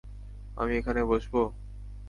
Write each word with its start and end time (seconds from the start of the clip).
আমি 0.57 0.73
এখানে 0.77 1.01
বসবো? 1.03 1.41